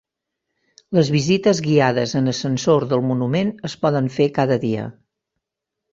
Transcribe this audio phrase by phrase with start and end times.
[0.97, 4.89] Les visites guiades en ascensor del monument es poden fer cada dia.